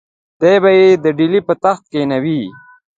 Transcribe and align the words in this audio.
دی 0.39 0.53
به 0.63 0.71
یې 0.79 0.89
د 1.03 1.05
ډهلي 1.17 1.39
پر 1.47 1.55
تخت 1.63 1.83
کښېنوي. 1.91 2.41